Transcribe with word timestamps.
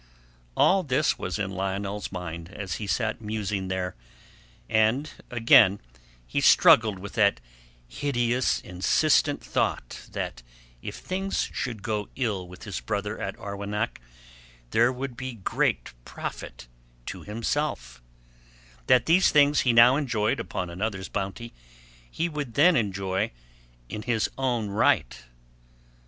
All 0.57 0.81
this 0.81 1.19
was 1.19 1.37
in 1.37 1.51
Lionel's 1.51 2.11
mind 2.11 2.49
as 2.51 2.77
he 2.77 2.87
sat 2.87 3.21
musing 3.21 3.67
there, 3.67 3.93
and 4.67 5.07
again 5.29 5.79
he 6.25 6.41
struggled 6.41 6.97
with 6.97 7.13
that 7.13 7.39
hideous 7.87 8.59
insistent 8.61 9.43
thought 9.43 10.07
that 10.11 10.41
if 10.81 10.95
things 10.95 11.47
should 11.53 11.83
go 11.83 12.09
ill 12.15 12.47
with 12.47 12.63
his 12.63 12.79
brother 12.79 13.21
at 13.21 13.37
Arwenack, 13.37 14.01
there 14.71 14.91
would 14.91 15.15
be 15.15 15.33
great 15.33 15.93
profit 16.03 16.67
to 17.05 17.21
himself; 17.21 18.01
that 18.87 19.05
these 19.05 19.29
things 19.29 19.59
he 19.59 19.71
now 19.71 19.97
enjoyed 19.97 20.39
upon 20.39 20.71
another's 20.71 21.09
bounty 21.09 21.53
he 22.09 22.27
would 22.27 22.55
then 22.55 22.75
enjoy 22.75 23.29
in 23.87 24.01
his 24.01 24.31
own 24.35 24.69
right. 24.71 25.25